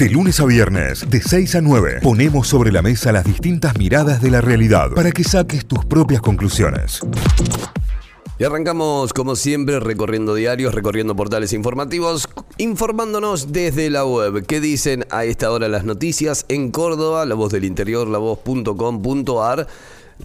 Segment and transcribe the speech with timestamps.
[0.00, 4.22] De lunes a viernes, de 6 a 9, ponemos sobre la mesa las distintas miradas
[4.22, 7.00] de la realidad para que saques tus propias conclusiones.
[8.38, 14.46] Y arrancamos como siempre recorriendo diarios, recorriendo portales informativos, informándonos desde la web.
[14.46, 17.26] ¿Qué dicen a esta hora las noticias en Córdoba?
[17.26, 19.66] La voz del interior, la voz.com.ar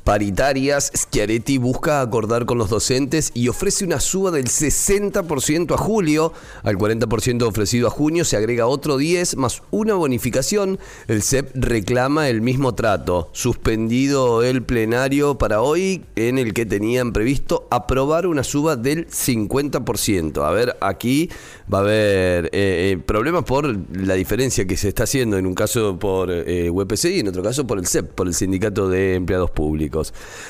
[0.04, 6.34] paritarias, Schiaretti busca acordar con los docentes y ofrece una suba del 60% a julio.
[6.64, 10.80] Al 40% ofrecido a junio se agrega otro 10 más una bonificación.
[11.08, 13.30] El CEP reclama el mismo trato.
[13.34, 20.46] Suspendido el plenario para hoy en el que tenían previsto aprobar una suba del 50%.
[20.46, 21.30] A ver, aquí
[21.72, 23.66] va a haber eh, eh, problemas por
[23.96, 27.44] la diferencia que se está haciendo en un caso por eh, UPC y en otro
[27.44, 29.85] caso por el CEP, por el Sindicato de Empleados Públicos.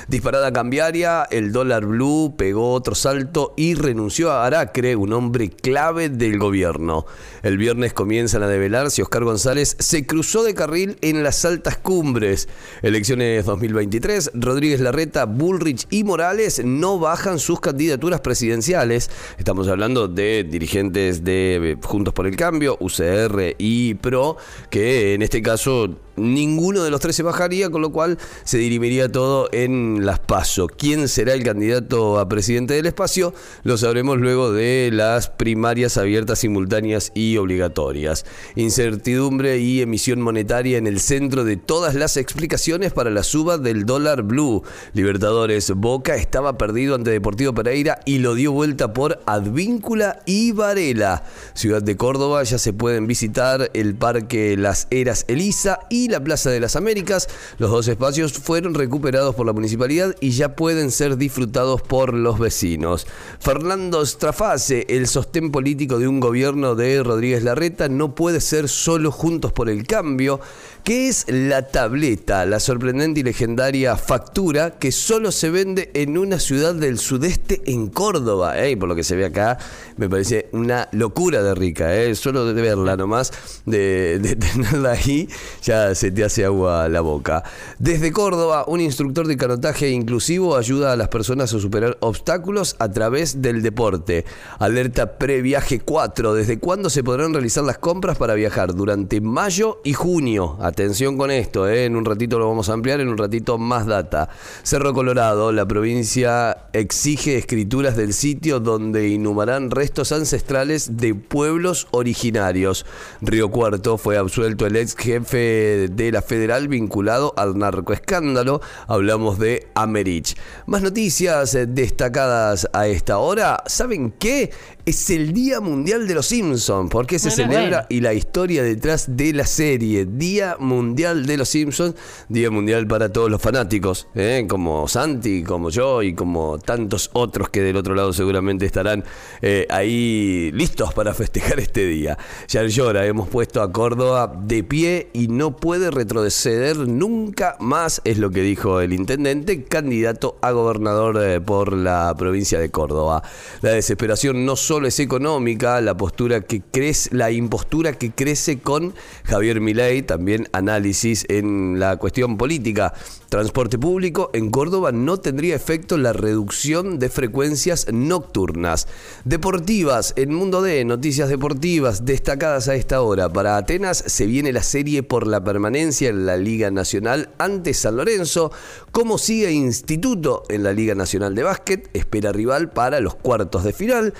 [0.07, 6.09] Disparada cambiaria, el dólar blue pegó otro salto y renunció a Aracre, un hombre clave
[6.09, 7.05] del gobierno.
[7.43, 11.77] El viernes comienzan a develar si Oscar González se cruzó de carril en las altas
[11.77, 12.48] cumbres.
[12.82, 19.09] Elecciones 2023, Rodríguez Larreta, Bullrich y Morales no bajan sus candidaturas presidenciales.
[19.37, 24.37] Estamos hablando de dirigentes de eh, Juntos por el Cambio, UCR y PRO,
[24.70, 29.12] que en este caso ninguno de los tres se bajaría, con lo cual se dirimiría
[29.12, 30.68] todo en las PASO.
[30.68, 33.34] ¿Quién será el candidato a presidente del espacio?
[33.63, 38.26] Lo sabremos luego de las primarias abiertas, simultáneas y obligatorias.
[38.55, 43.85] Incertidumbre y emisión monetaria en el centro de todas las explicaciones para la suba del
[43.85, 44.63] dólar blue.
[44.93, 51.23] Libertadores Boca estaba perdido ante Deportivo Pereira y lo dio vuelta por Advíncula y Varela.
[51.53, 56.49] Ciudad de Córdoba ya se pueden visitar el Parque Las Eras Elisa y la Plaza
[56.49, 57.27] de las Américas.
[57.57, 62.38] Los dos espacios fueron recuperados por la municipalidad y ya pueden ser disfrutados por los
[62.38, 63.08] vecinos.
[63.40, 69.12] Fernando Strafase, el sostén político de un gobierno de Rodríguez Larreta, no puede ser solo
[69.12, 70.41] Juntos por el Cambio.
[70.85, 72.45] ¿Qué es la tableta?
[72.45, 77.88] La sorprendente y legendaria factura que solo se vende en una ciudad del sudeste en
[77.88, 78.53] Córdoba.
[78.78, 79.57] por lo que se ve acá,
[79.97, 81.95] me parece una locura de rica.
[81.95, 82.13] ¿eh?
[82.13, 83.31] Solo de verla nomás,
[83.66, 85.28] de, tenerla ahí,
[85.63, 87.44] ya se te hace agua la boca.
[87.79, 92.91] Desde Córdoba, un instructor de canotaje inclusivo ayuda a las personas a superar obstáculos a
[92.91, 94.24] través del deporte.
[94.59, 96.35] Alerta previaje 4.
[96.35, 98.75] ¿Desde cuándo se podrán realizar las compras para viajar?
[98.75, 100.59] Durante mayo y junio.
[100.75, 101.86] Atención con esto, ¿eh?
[101.86, 104.28] en un ratito lo vamos a ampliar, en un ratito más data.
[104.62, 112.86] Cerro Colorado, la provincia exige escrituras del sitio donde inhumarán restos ancestrales de pueblos originarios.
[113.22, 118.59] Río Cuarto fue absuelto el ex jefe de la federal vinculado al narcoescándalo.
[118.88, 120.36] Hablamos de Americh.
[120.66, 123.63] Más noticias destacadas a esta hora.
[123.66, 124.52] ¿Saben qué?
[124.85, 126.90] Es el Día Mundial de los Simpsons.
[126.90, 127.88] ¿Por qué se celebra?
[127.90, 130.06] Y la historia detrás de la serie.
[130.06, 131.96] Día Mundial de los Simpsons.
[132.29, 134.07] Día Mundial para todos los fanáticos.
[134.16, 134.45] ¿eh?
[134.50, 139.03] Como Santi, como yo y como tantos otros que del otro lado seguramente estarán
[139.41, 142.18] eh, ahí listos para festejar este día.
[142.47, 148.00] Ya llora, hemos puesto a Córdoba de pie y no puede puede retroceder nunca más,
[148.06, 153.22] es lo que dijo el intendente, candidato a gobernador eh, por la provincia de Córdoba.
[153.62, 158.94] La desesperación no solo es económica, la postura que crece, la impostura que crece con
[159.24, 162.94] Javier Milei, también análisis en la cuestión política.
[163.30, 168.88] Transporte público en Córdoba no tendría efecto la reducción de frecuencias nocturnas.
[169.24, 173.30] Deportivas, en Mundo de Noticias Deportivas destacadas a esta hora.
[173.30, 177.97] Para Atenas se viene la serie por la permanencia en la Liga Nacional ante San
[177.97, 178.52] Lorenzo.
[178.92, 183.74] Como sigue Instituto en la Liga Nacional de Básquet, espera rival para los cuartos de
[183.74, 184.13] final.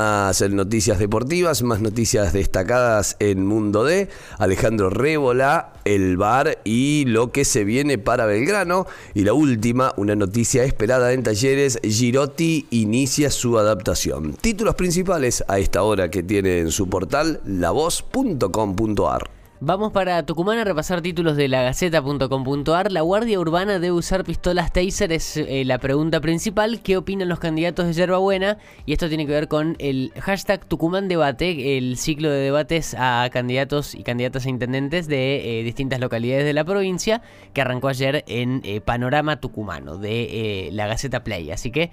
[0.00, 4.08] Más noticias deportivas, más noticias destacadas en Mundo D.
[4.38, 8.86] Alejandro Rébola, el bar y lo que se viene para Belgrano.
[9.12, 14.32] Y la última, una noticia esperada en talleres, Girotti inicia su adaptación.
[14.40, 19.39] Títulos principales a esta hora que tiene en su portal lavoz.com.ar.
[19.62, 22.90] Vamos para Tucumán a repasar títulos de la Gaceta.com.ar.
[22.90, 26.80] La Guardia Urbana debe usar pistolas Taser, es eh, la pregunta principal.
[26.80, 28.56] ¿Qué opinan los candidatos de Yerbabuena?
[28.86, 33.28] Y esto tiene que ver con el hashtag Tucumán Debate, el ciclo de debates a
[33.30, 37.20] candidatos y candidatas a intendentes de eh, distintas localidades de la provincia,
[37.52, 41.50] que arrancó ayer en eh, Panorama Tucumano de la Gaceta Play.
[41.50, 41.90] Así que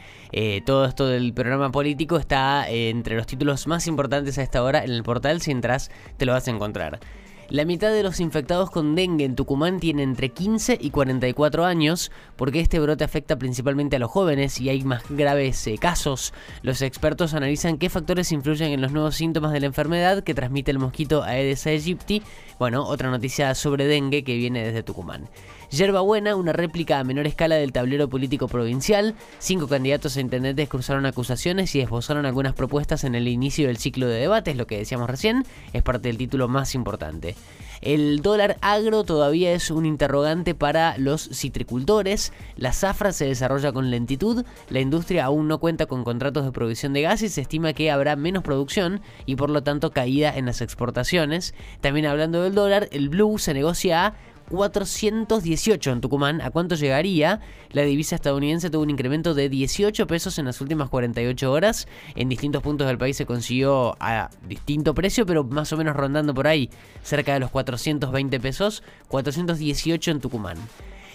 [0.65, 4.91] todo esto del programa político está entre los títulos más importantes a esta hora en
[4.91, 5.41] el portal.
[5.41, 7.01] Si entras, te lo vas a encontrar.
[7.49, 12.11] La mitad de los infectados con dengue en Tucumán tienen entre 15 y 44 años,
[12.35, 16.33] porque este brote afecta principalmente a los jóvenes y hay más graves eh, casos.
[16.61, 20.71] Los expertos analizan qué factores influyen en los nuevos síntomas de la enfermedad que transmite
[20.71, 22.21] el mosquito Aedes aegypti.
[22.59, 25.29] Bueno, otra noticia sobre dengue que viene desde Tucumán.
[25.69, 29.15] Yerba Buena, una réplica a menor escala del tablero político provincial.
[29.39, 34.07] Cinco candidatos a intendentes cruzaron acusaciones y esbozaron algunas propuestas en el inicio del ciclo
[34.07, 37.35] de debates, lo que decíamos recién, es parte del título más importante.
[37.81, 42.33] El dólar agro todavía es un interrogante para los citricultores.
[42.55, 44.45] La zafra se desarrolla con lentitud.
[44.69, 47.91] La industria aún no cuenta con contratos de provisión de gas y se estima que
[47.91, 51.53] habrá menos producción y por lo tanto caída en las exportaciones.
[51.81, 54.13] También hablando del dólar, el blue se negocia a
[54.49, 56.41] 418 en Tucumán.
[56.41, 57.41] ¿A cuánto llegaría?
[57.71, 61.87] La divisa estadounidense tuvo un incremento de 18 pesos en las últimas 48 horas.
[62.15, 66.33] En distintos puntos del país se consiguió a distinto precio, pero más o menos rondando
[66.33, 66.69] por ahí,
[67.03, 68.83] cerca de los 420 pesos.
[69.09, 70.57] 418 en Tucumán.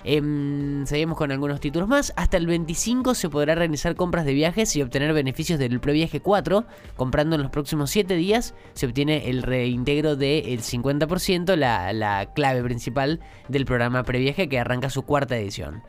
[0.04, 2.12] Em, seguimos con algunos títulos más.
[2.16, 6.64] Hasta el 25 se podrá realizar compras de viajes y obtener beneficios del Previaje 4.
[6.96, 12.62] Comprando en los próximos 7 días se obtiene el reintegro del 50%, la, la clave
[12.62, 15.82] principal del programa Previaje que arranca su cuarta edición.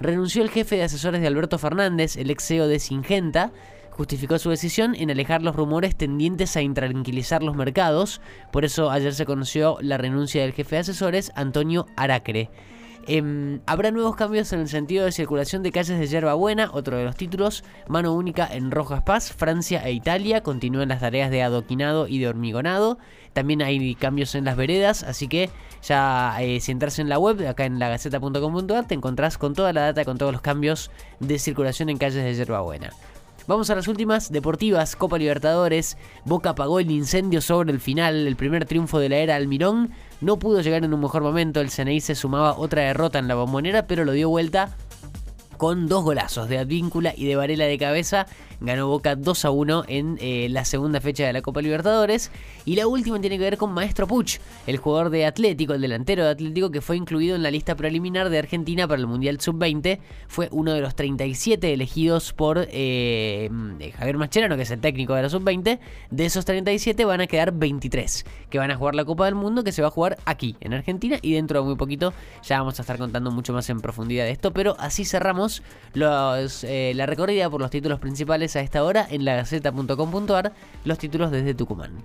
[0.00, 3.52] Renunció el jefe de asesores de Alberto Fernández, el ex CEO de Singenta
[3.98, 8.20] justificó su decisión en alejar los rumores tendientes a intranquilizar los mercados.
[8.52, 12.48] Por eso ayer se conoció la renuncia del jefe de asesores, Antonio Aracre.
[13.10, 16.98] Em, habrá nuevos cambios en el sentido de circulación de calles de hierba buena, otro
[16.98, 21.42] de los títulos, mano única en Rojas Paz, Francia e Italia, continúan las tareas de
[21.42, 22.98] adoquinado y de hormigonado,
[23.32, 25.48] también hay cambios en las veredas, así que
[25.82, 29.80] ya eh, si entras en la web, acá en lagaceta.com.ar, te encontrás con toda la
[29.80, 32.90] data, con todos los cambios de circulación en calles de hierba buena.
[33.48, 35.96] Vamos a las últimas deportivas, Copa Libertadores.
[36.26, 39.92] Boca apagó el incendio sobre el final, el primer triunfo de la era Almirón.
[40.20, 43.36] No pudo llegar en un mejor momento, el CNI se sumaba otra derrota en la
[43.36, 44.76] bombonera, pero lo dio vuelta
[45.56, 48.26] con dos golazos de Advíncula y de Varela de cabeza
[48.60, 52.30] ganó Boca 2 a 1 en eh, la segunda fecha de la Copa Libertadores.
[52.64, 56.24] Y la última tiene que ver con Maestro Puch, el jugador de Atlético, el delantero
[56.24, 59.98] de Atlético que fue incluido en la lista preliminar de Argentina para el Mundial Sub-20.
[60.26, 63.50] Fue uno de los 37 elegidos por eh,
[63.96, 65.78] Javier Mascherano, que es el técnico de la Sub-20.
[66.10, 69.64] De esos 37 van a quedar 23 que van a jugar la Copa del Mundo,
[69.64, 71.18] que se va a jugar aquí, en Argentina.
[71.22, 72.12] Y dentro de muy poquito
[72.42, 74.52] ya vamos a estar contando mucho más en profundidad de esto.
[74.52, 75.62] Pero así cerramos
[75.94, 80.52] eh, la recorrida por los títulos principales a esta hora en lagaceta.com.ar
[80.84, 82.04] los títulos desde Tucumán.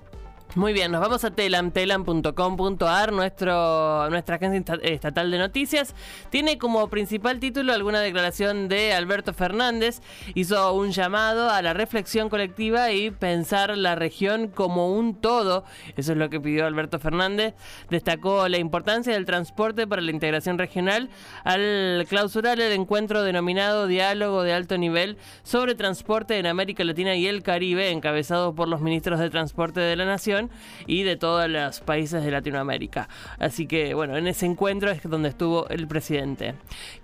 [0.55, 5.95] Muy bien, nos vamos a telam, telam.com.ar, nuestro, nuestra agencia estatal de noticias.
[6.29, 10.03] Tiene como principal título alguna declaración de Alberto Fernández.
[10.35, 15.63] Hizo un llamado a la reflexión colectiva y pensar la región como un todo.
[15.97, 17.55] Eso es lo que pidió Alberto Fernández.
[17.89, 21.09] Destacó la importancia del transporte para la integración regional
[21.45, 27.25] al clausurar el encuentro denominado Diálogo de Alto Nivel sobre Transporte en América Latina y
[27.25, 30.42] el Caribe, encabezado por los ministros de Transporte de la Nación
[30.87, 33.09] y de todos los países de Latinoamérica.
[33.39, 36.55] Así que bueno, en ese encuentro es donde estuvo el presidente.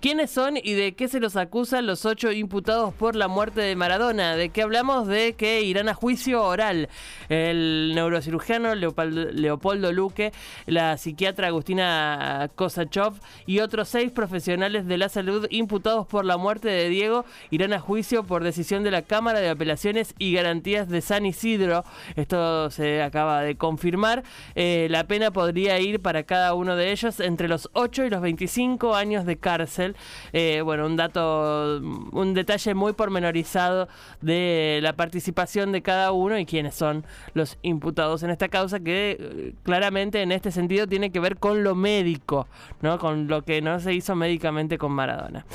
[0.01, 3.75] ¿Quiénes son y de qué se los acusan los ocho imputados por la muerte de
[3.75, 4.36] Maradona?
[4.36, 5.07] ¿De qué hablamos?
[5.07, 6.89] De que irán a juicio oral.
[7.30, 10.31] El neurocirujano Leopoldo Luque,
[10.65, 16.69] la psiquiatra Agustina Kosachov y otros seis profesionales de la salud imputados por la muerte
[16.69, 21.01] de Diego irán a juicio por decisión de la Cámara de Apelaciones y Garantías de
[21.01, 21.83] San Isidro.
[22.15, 24.23] Esto se acaba de confirmar.
[24.55, 28.21] Eh, la pena podría ir para cada uno de ellos entre los 8 y los
[28.21, 29.95] 25 años de cárcel.
[30.33, 33.87] Eh, bueno, un dato, un detalle muy pormenorizado
[34.21, 39.18] de la participación de cada uno y quiénes son los imputados en esta causa que
[39.19, 42.47] eh, claramente en este sentido tiene que ver con lo médico,
[42.81, 42.99] ¿no?
[42.99, 45.45] Con lo que no se hizo médicamente con Maradona.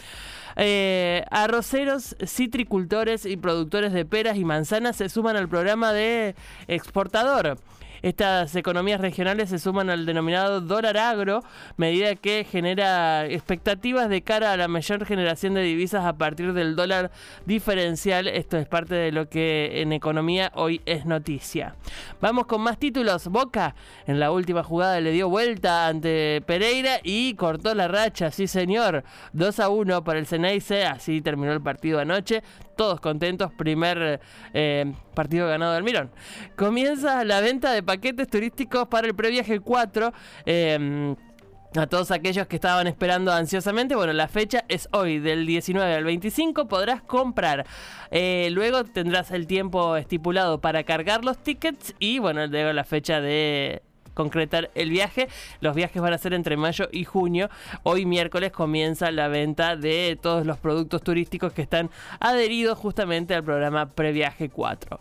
[0.56, 6.34] Eh, arroceros, citricultores y productores de peras y manzanas se suman al programa de
[6.68, 7.58] exportador.
[8.04, 11.42] Estas economías regionales se suman al denominado dólar agro,
[11.78, 16.76] medida que genera expectativas de cara a la mayor generación de divisas a partir del
[16.76, 17.10] dólar
[17.46, 18.28] diferencial.
[18.28, 21.76] Esto es parte de lo que en economía hoy es noticia.
[22.20, 23.28] Vamos con más títulos.
[23.28, 23.74] Boca
[24.06, 28.30] en la última jugada le dio vuelta ante Pereira y cortó la racha.
[28.30, 29.02] Sí, señor.
[29.32, 30.84] 2 a 1 para el Ceneice.
[30.84, 32.42] Así terminó el partido anoche
[32.76, 33.52] todos contentos.
[33.52, 34.20] Primer
[34.52, 36.10] eh, partido ganado del Mirón.
[36.56, 40.12] Comienza la venta de paquetes turísticos para el previaje 4.
[40.46, 41.14] Eh,
[41.76, 46.04] a todos aquellos que estaban esperando ansiosamente, bueno, la fecha es hoy, del 19 al
[46.04, 47.66] 25, podrás comprar.
[48.10, 53.20] Eh, luego tendrás el tiempo estipulado para cargar los tickets y, bueno, luego la fecha
[53.20, 53.82] de
[54.14, 55.28] concretar el viaje.
[55.60, 57.50] Los viajes van a ser entre mayo y junio.
[57.82, 61.90] Hoy miércoles comienza la venta de todos los productos turísticos que están
[62.20, 65.00] adheridos justamente al programa Previaje 4.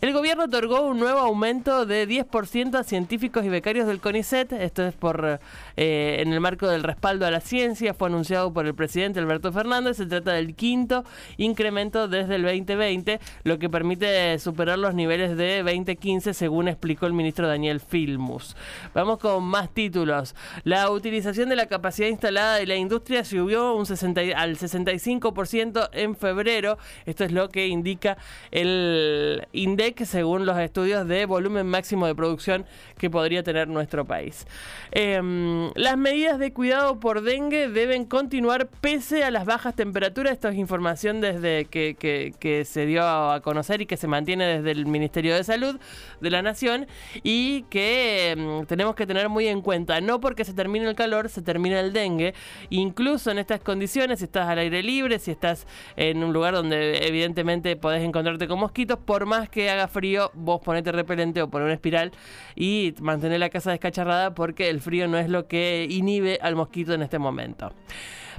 [0.00, 4.52] El gobierno otorgó un nuevo aumento de 10% a científicos y becarios del CONICET.
[4.52, 5.40] Esto es por
[5.76, 7.94] eh, en el marco del respaldo a la ciencia.
[7.94, 9.96] Fue anunciado por el presidente Alberto Fernández.
[9.96, 11.04] Se trata del quinto
[11.36, 17.12] incremento desde el 2020, lo que permite superar los niveles de 2015, según explicó el
[17.12, 18.47] ministro Daniel Filmus.
[18.94, 20.34] Vamos con más títulos.
[20.64, 26.16] La utilización de la capacidad instalada de la industria subió un 60, al 65% en
[26.16, 26.78] febrero.
[27.06, 28.16] Esto es lo que indica
[28.50, 32.64] el INDEC según los estudios de volumen máximo de producción
[32.98, 34.46] que podría tener nuestro país.
[34.90, 40.32] Em, las medidas de cuidado por dengue deben continuar pese a las bajas temperaturas.
[40.32, 41.96] Esto es información desde que,
[42.38, 45.78] que se dio a conocer y que se mantiene desde el Ministerio de Salud
[46.20, 46.86] de la Nación
[47.22, 50.00] y que em, tenemos que tener muy en cuenta.
[50.00, 52.34] No porque se termine el calor, se termina el dengue.
[52.70, 55.66] Incluso en estas condiciones, si estás al aire libre, si estás
[55.96, 60.60] en un lugar donde evidentemente podés encontrarte con mosquitos, por más que haga frío, vos
[60.60, 62.12] ponete repelente o poner una espiral
[62.54, 66.94] y mantener la casa descacharrada porque el frío no es lo que inhibe al mosquito
[66.94, 67.72] en este momento.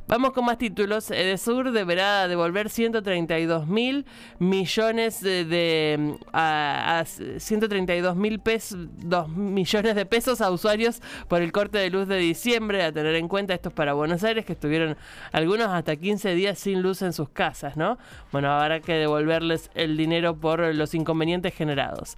[0.10, 1.12] Vamos con más títulos.
[1.12, 4.08] Edesur deberá devolver 132 mil
[4.40, 11.78] millones de, a, 132 mil pesos, 2 millones de pesos a usuarios por el corte
[11.78, 12.82] de luz de diciembre.
[12.82, 14.98] A tener en cuenta esto es para Buenos Aires, que estuvieron
[15.32, 18.00] algunos hasta 15 días sin luz en sus casas, ¿no?
[18.32, 22.18] Bueno, habrá que devolverles el dinero por los inconvenientes generados.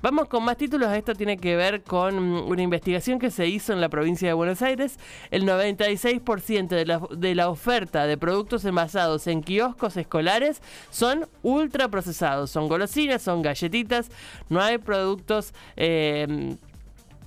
[0.00, 0.90] Vamos con más títulos.
[0.90, 4.62] Esto tiene que ver con una investigación que se hizo en la provincia de Buenos
[4.62, 4.98] Aires.
[5.30, 12.50] El 96% de la de la oferta de productos envasados en kioscos escolares son ultraprocesados.
[12.50, 14.10] Son golosinas, son galletitas,
[14.48, 16.56] no hay productos eh,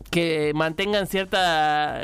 [0.09, 1.37] que mantengan cierto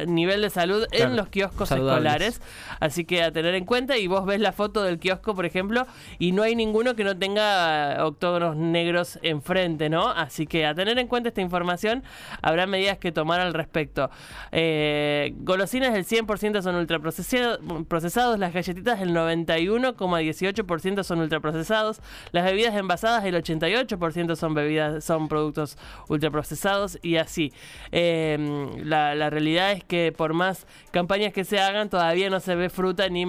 [0.08, 2.42] nivel de salud en los kioscos escolares.
[2.80, 5.86] Así que a tener en cuenta, y vos ves la foto del kiosco, por ejemplo,
[6.20, 10.10] y no hay ninguno que no tenga octógonos negros enfrente, ¿no?
[10.10, 12.04] Así que a tener en cuenta esta información,
[12.42, 14.10] habrá medidas que tomar al respecto.
[14.52, 23.26] Eh, golosinas del 100% son ultraprocesados, las galletitas del 91,18% son ultraprocesados, las bebidas envasadas
[23.26, 27.52] el 88% son bebidas son productos ultraprocesados y así.
[27.98, 32.70] Em, la, realidad es que por más campañas que se hagan, todavía no se ve
[32.70, 33.26] fruta ni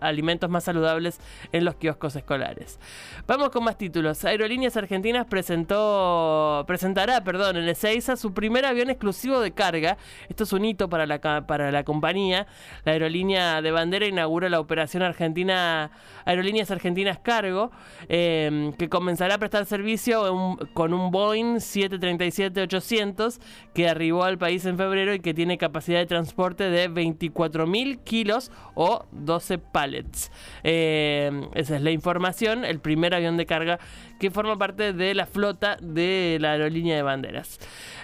[0.00, 1.18] alimentos más saludables
[1.52, 2.78] en los kioscos escolares.
[3.26, 4.22] Vamos con más títulos.
[4.26, 9.96] Aerolíneas Argentinas presentó, presentará perdón, en Ezeiza su primer avión exclusivo de carga.
[10.28, 12.46] Esto es un hito para la, para la compañía.
[12.84, 15.92] La aerolínea de bandera inaugura la operación argentina
[16.26, 17.70] Aerolíneas Argentinas Cargo,
[18.10, 23.40] em, que comenzará a prestar servicio con un Boeing 737-800
[23.72, 28.50] que arriba al país en febrero y que tiene capacidad de transporte de 24.000 kilos
[28.74, 30.30] o 12 pallets.
[30.64, 33.78] Eh, esa es la información, el primer avión de carga
[34.18, 37.58] que forma parte de la flota de la aerolínea de banderas.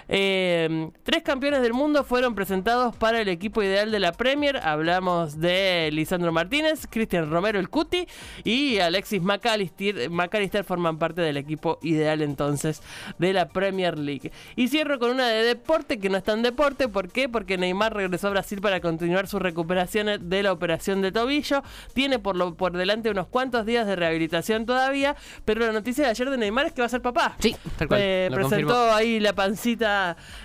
[0.09, 4.57] Eh, tres campeones del mundo fueron presentados para el equipo ideal de la Premier.
[4.57, 8.07] Hablamos de Lisandro Martínez, Cristian Romero el Cuti
[8.43, 12.81] y Alexis McAllister, McAllister forman parte del equipo ideal entonces
[13.17, 14.31] de la Premier League.
[14.55, 16.87] Y cierro con una de deporte que no es tan deporte.
[16.87, 17.29] ¿Por qué?
[17.29, 21.63] Porque Neymar regresó a Brasil para continuar su recuperación de la operación de tobillo.
[21.93, 26.09] Tiene por, lo, por delante unos cuantos días de rehabilitación todavía, pero la noticia de
[26.11, 27.35] ayer de Neymar es que va a ser papá.
[27.39, 27.99] Sí, tal cual.
[28.03, 29.96] Eh, presentó ahí la pancita,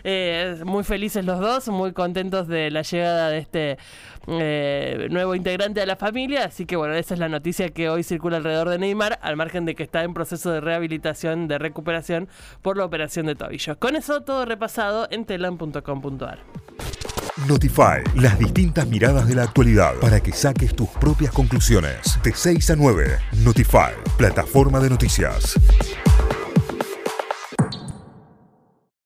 [0.05, 3.79] eh, muy felices los dos, muy contentos de la llegada de este
[4.27, 6.45] eh, nuevo integrante de la familia.
[6.45, 9.65] Así que bueno, esa es la noticia que hoy circula alrededor de Neymar, al margen
[9.65, 12.29] de que está en proceso de rehabilitación, de recuperación
[12.63, 13.79] por la operación de tobillo.
[13.79, 16.41] Con eso todo repasado en telan.com.ar.
[17.49, 22.19] Notify, las distintas miradas de la actualidad para que saques tus propias conclusiones.
[22.23, 25.59] De 6 a 9, Notify, plataforma de noticias.